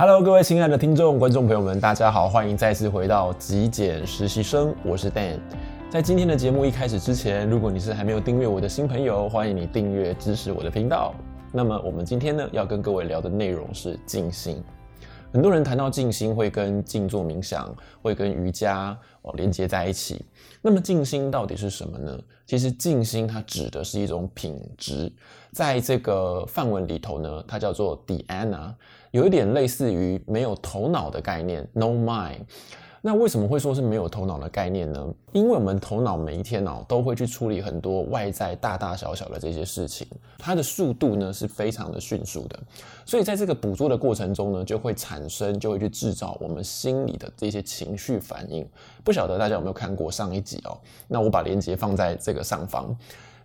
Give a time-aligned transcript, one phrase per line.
[0.00, 5.40] Hello，各位亲爱的听众、观众朋友们，大家好，欢迎再次回到极简实习生，我是 Dan。
[5.90, 11.12] 在今天的节目一开始之前，如果你是还没有订阅我的新朋友，欢迎你订阅支持我的频道。
[11.50, 14.62] 那么我们今天呢，要跟各位聊的内容是静心。
[15.30, 20.24] 很多人谈到静心，会跟静坐冥想，会跟瑜伽哦连接在一起。
[20.62, 22.18] 那么静心到底是什么呢？
[22.46, 25.12] 其实静心它指的是一种品质，
[25.52, 28.74] 在这个梵文里头呢，它叫做 d i a n a。
[29.10, 32.40] 有一点类似于没有头脑的概念，no mind。
[33.08, 35.14] 那为什么会说是没有头脑的概念呢？
[35.32, 42.60] 因为我们头脑每一天哦都会去处理很多外在大大小小的这些事情，它的速度呢是非常的迅速的，
[43.06, 48.68] 所以在这个捕捉的过程中呢，就会产生，就会去制造我们心里的这些情绪反应。
[49.02, 50.78] 不晓得大家有没有看过上一集哦？
[51.06, 52.94] 那我把链接放在这个上方。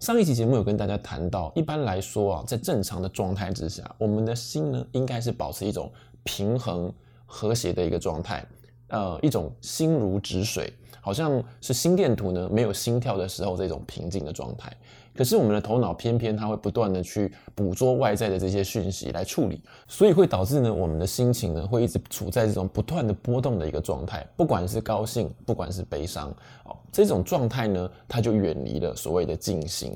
[0.00, 5.88] 上一期节目有跟大家谈到，一般来说啊，在正常的状态之下，我们的心呢，应该是保持一种
[6.24, 6.92] 平衡、
[7.26, 8.44] 和谐的一个状态，
[8.92, 14.70] 呃，一种心如止水，好像是心电图呢没有心跳的时候这种平静的状态。
[15.14, 26.30] 可是我们的头脑偏偏它会不断的去捕捉外在的这些讯息来处理，所以会导致呢我们的心情呢会一直处在这种不断的波动的一个状态，不管是高兴，不管是悲伤，
[26.64, 29.92] 哦，这种状态呢它就远离了所谓的静心。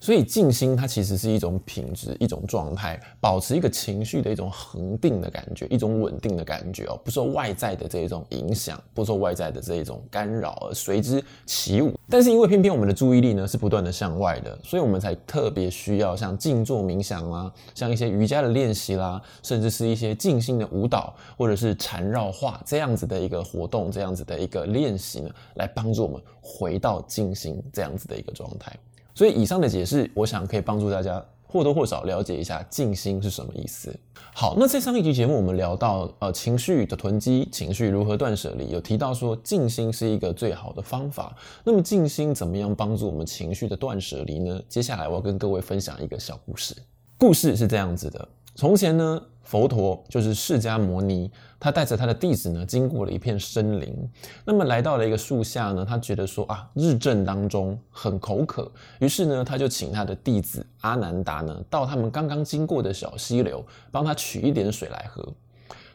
[0.00, 11.94] 所以静心它其实是一种品质，一种状态，保持一个情绪的一种恒定的感觉，一种稳定的感觉哦，不受外在的这一种影响，不受外在的这一种干扰而随之起舞。
[12.10, 14.57] 但是因为偏偏我们的注意力呢是不断的向外的。
[14.62, 28.74] 所以，我们才特别需要像静坐冥想啦，像一些瑜伽的练习啦，甚至是一些静心的舞蹈，或者是缠绕画这样子的一个活动，这样子的一个练习呢，来帮助我们回到静心这样子的一个状态。
[29.14, 31.24] 所以，以上的解释，我想可以帮助大家。
[31.48, 33.92] 或多或少了解一下静心是什么意思。
[34.32, 41.34] 好，那在上一集节目我们聊到呃情绪的囤积，情绪如何断舍离，有提到说静心是一个最好的方法。
[41.64, 44.62] 那么静心怎么样帮助我们情绪的断舍离呢？
[44.68, 46.76] 接下来我要跟各位分享一个小故事。
[47.16, 49.20] 故事是这样子的：从前呢。
[49.48, 53.96] 佛陀就是释迦牟尼，他带着他的弟子呢，经过了一片森林，
[54.44, 65.26] 那么来到了一个树下呢，他觉得说啊，日正当中很口渴，于是呢，他就请他的弟子阿难达呢，到他们刚刚经过的小溪流，帮他取一点水来喝。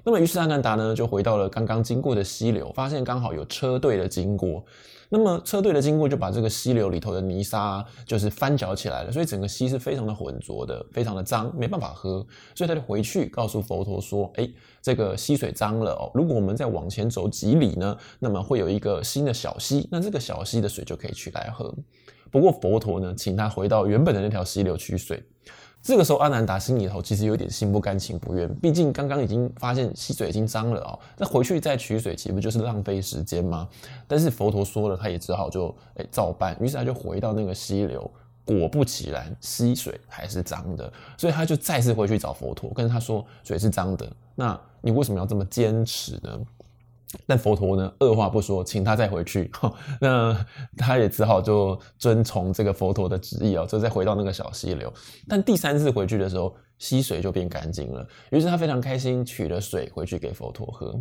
[0.04, 4.64] 那么于是阿难达呢，就回到了刚刚经过的溪流，发现刚好有车队的经过。
[5.10, 12.26] 那么车队的经过就把这个溪流里头的泥沙就是翻搅起来了，所以整个溪是非常的浑浊的，非常的脏，没办法喝。
[12.56, 14.50] 所以他就回去告诉佛陀说：“哎，
[14.82, 21.72] 这个溪水脏了哦，如果我们再往前走几里呢，那么会有一个新的小溪，那这个小溪的水就可以取来喝。
[22.32, 25.24] 不过佛陀呢，请他回到原本的那条溪流取水。”
[25.84, 33.68] 这个时候，阿难达心里头其实有点心不甘情不愿，毕竟刚刚已经发现溪水已经脏了哦，那回去再取水，岂不就是浪费时间吗？
[34.08, 38.10] 但是佛陀说了，他也只好就诶照办，于是他就回到那个溪流，
[38.46, 46.40] 果不其然，溪水还是脏的，所以他就再次回去找佛陀，跟他说水是脏的，那你为什么要这么坚持呢？
[47.26, 49.52] 但佛陀呢，二话不说，请他再回去。
[50.02, 50.46] 那
[50.78, 54.92] 他也只好就遵从这个佛陀的旨意哦，就再回到那个小溪流。
[55.28, 58.08] 但第三次回去的时候，溪水就变干净了。
[58.32, 60.94] 于是他非常开心，取了水回去给佛陀喝。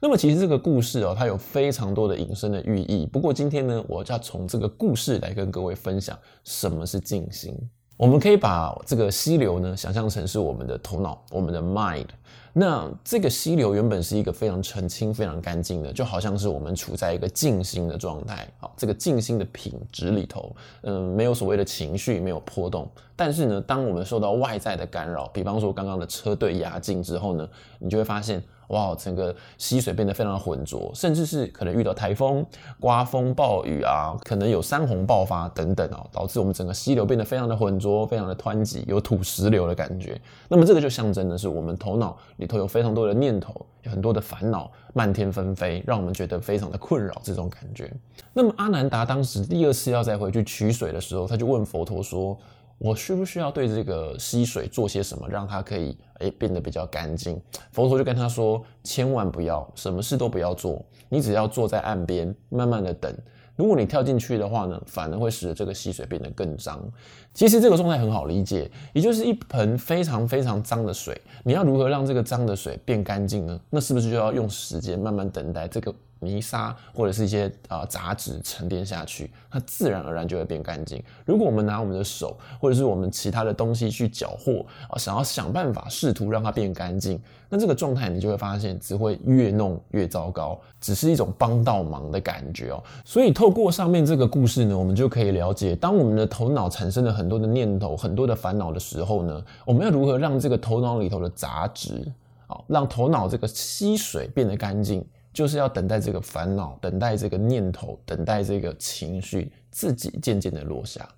[0.00, 3.06] 那么其实这个故事哦，它有非常多的隐身的寓意。
[3.06, 7.54] 不过今天呢，我就要从这个故事来跟各位分享什么是静心。
[7.98, 12.06] 我们可以把这个溪流呢，想象成是我们的头脑，我们的 mind。
[12.52, 18.48] 那这个溪流原本是一个非常澄清、非常干净的，就好像是我们处在一个静心的状态。
[18.58, 22.88] 好，这个静心的品质里头，嗯，没有所谓的情绪，没有波动。
[23.14, 27.48] 但是呢，当我们受到外在的干扰，比方说刚刚的车队压境之后呢，
[27.78, 28.42] 你就会发现。
[28.70, 32.46] 哇，整个溪水变得非常的浑浊，甚至是可能遇到台风、
[32.78, 40.16] 刮风暴雨啊，可能有山洪爆发等等哦，导致我们整个溪流变得非常的浑浊、非常的湍急，有土石流的感觉。
[40.46, 47.20] 那么这个就象征的是我们头脑里头有非常多的念头，有很多的烦恼，漫天纷飞，让我们觉得非常的困扰。
[47.24, 47.92] 这种感觉。
[48.32, 52.38] 那么阿难达当时第二次要再回去取水的时候，他就问佛陀说。
[52.82, 57.38] 我需不需要对这个溪水做些什么，让它可以诶变得比较干净？
[57.72, 63.14] 佛陀就跟他说：千万不要，什么事都不要做，你只要坐在岸边，慢慢的等。
[63.60, 66.82] 如果你跳进去的话呢，反而会使得这个溪水变得更脏。
[67.34, 73.60] 其实这个状态很好理解，也就是一盆非常非常脏的水，你要如何让这个脏的水变干净呢？
[73.68, 81.02] 那是不是就要用时间慢慢等待这个泥沙或者是一些啊、呃、杂质沉淀下去，它自然而然就会变干净。
[81.24, 92.82] 如果我们拿我们的手或者是我们其他的东西去搅和啊，想要想办法试图让它变干净，那这个状态你就会发现只会越弄越糟糕，只是一种帮倒忙的感觉哦。
[93.04, 102.12] 所以透过上面这个故事呢，我们就可以了解，当我们的头脑产生了很多的念头、很多的烦恼的时候呢，我们要如何让这个头脑里头的杂质。
[102.46, 111.08] 好，让头脑这个吸水变得干净，就是要等待这个烦恼，等待这个念头，等待这个情绪自己渐渐的落下。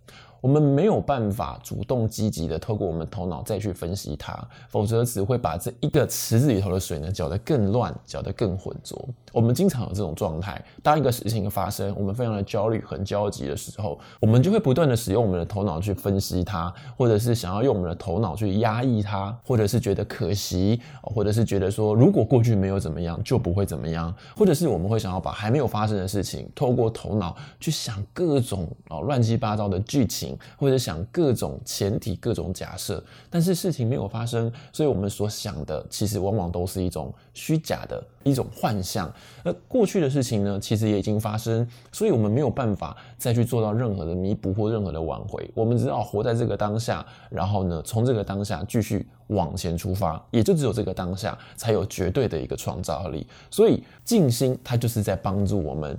[0.43, 4.37] 我们没有办法主动积极的透过我们头脑再去分析它，
[4.69, 9.09] 否则只会把这一个池子里头的水呢搅得更乱，搅得更浑浊。
[9.33, 30.32] 我们经常有这种状态，当一个事情发生，我们非常的焦虑、很焦急的时候，我们就会不断的使用我们的头脑去分析它，或者是想要用我们的头脑去压抑它，或者是觉得可惜，或者是觉得说如果过去没有怎么样，就不会怎么样，或者是我们会想要把还没有发生的事情，透过头脑去想各种啊乱七八糟的剧情。
[30.57, 39.13] 或者想各种前提、各种假设，但是事情没有发生，所以我们所想的其实往往都是一种虚假的一种幻象。
[39.43, 45.51] 而过去的事情呢，其实也已经发生，所以我们没有办法再去做到任何的弥补或任何的挽回。
[45.55, 53.27] 我们只要活在这个当下，然后呢，从这个当下继续往前出发，也就只有这个当下才有绝对的一个创造力。
[53.51, 55.99] 所以静心，它就是在帮助我们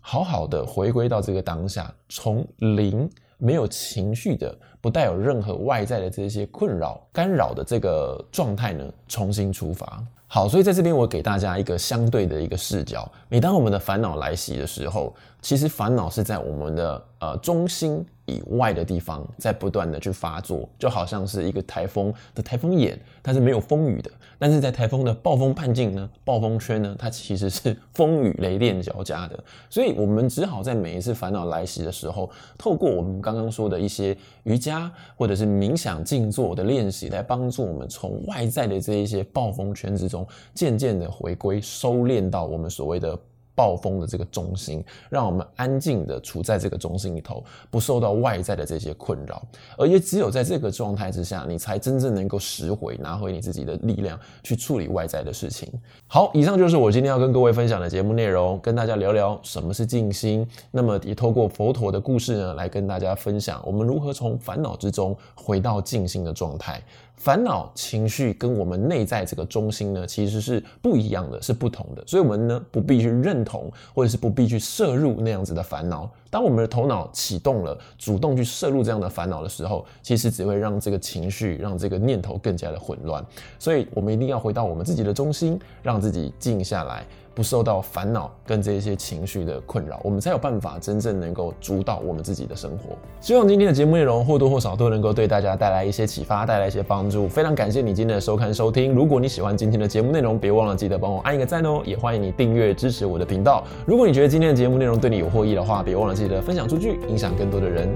[0.00, 3.08] 好好的回归到这个当下，从零。
[3.38, 10.04] 没有情绪的，不带有任何外在的这些困扰干扰的这个状态呢，重新出发。
[10.30, 13.10] 好，所以在这边我给大家一个相对的一个视角。
[13.30, 24.10] 每当我们的烦恼来袭的时候，其实烦恼是在我们的呃中心以外的地方在不断的去发作，就好像是一个台风的台风眼，它是没有风雨的。
[24.40, 29.36] 但是在台风的暴风半径呢， 暴风圈呢，它其实是风雨雷电交加的。
[29.68, 40.17] 所以我们只好在每一次烦恼来袭的时候，透过我们刚刚说的一些瑜伽或者是冥想静坐的练习，来帮助我们从外在的这一些暴风圈之中，
[40.54, 43.18] 渐渐的回归收敛到我们所谓的。
[43.58, 47.42] 暴风的这个中心，让我们安静的处在这个中心里头，
[47.72, 49.42] 不受到外在的这些困扰，
[49.76, 55.68] 而也只有在这个状态之下，你才真正能够拾回、拿回你自己的力量，去处理外在的事情。
[56.06, 60.46] 好，以上就是我今天要跟各位分享的节目内容，跟大家聊聊什么是静心。
[60.70, 66.80] 那么也透过佛陀的故事呢，来跟大家分享我们如何从烦恼之中回到静心的状态。
[67.18, 72.02] 烦恼情绪跟我们内在这个中心呢，其实是不一样的，是不同的。
[72.06, 76.08] 所以，我们呢不必去认同，或者是不必去摄入那样子的烦恼。
[76.30, 83.24] 当我们的头脑启动了，主动去摄入这样的烦恼的时候，其实只会让这个情绪、让这个念头更加的混乱。
[83.58, 87.04] 所以，我们一定要回到我们自己的中心，让自己静下来。
[87.38, 92.96] 不受到烦恼跟这些情绪的困扰，我们才有办法真正能够主导我们自己的生活。
[93.20, 97.28] 希望今天的节目内容或多或少都能够对大家带来一些启发，带来一些帮助。
[97.28, 98.92] 非常感谢你今天的收看收听。
[98.92, 103.62] 如果你喜欢今天的节目内容，别忘了记得帮我按一个赞哦，也欢迎你订阅支持我的频道。
[103.86, 107.88] 如果你觉得今天的节目内容对你有获益的话，别忘了记得分享出去，影响更多的人。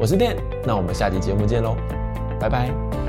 [0.00, 1.76] 我是 Dan，那我们下期节目见喽，
[2.40, 3.05] 拜拜。